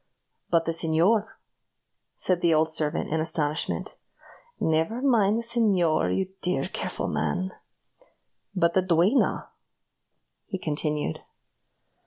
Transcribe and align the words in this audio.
"But 0.49 0.65
the 0.65 0.71
señor?" 0.71 1.27
said 2.15 2.41
the 2.41 2.55
old 2.55 2.71
servant, 2.73 3.11
in 3.13 3.19
astonishment. 3.21 3.93
"Never 4.59 4.99
mind 4.99 5.37
the 5.37 5.43
señor, 5.43 6.09
you 6.17 6.29
dear, 6.41 6.63
careful 6.63 7.07
man." 7.07 7.51
"But 8.55 8.73
the 8.73 8.81
duenna?" 8.81 9.49
he 10.47 10.57
continued. 10.57 11.19